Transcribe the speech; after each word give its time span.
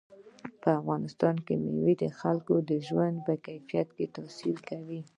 په 0.61 0.69
افغانستان 0.79 1.35
کې 1.45 1.53
مېوې 1.63 1.93
د 2.03 2.05
خلکو 2.19 2.53
د 2.69 2.71
ژوند 2.87 3.15
په 3.25 3.33
کیفیت 3.45 3.87
تاثیر 4.17 4.57
کوي. 4.69 5.01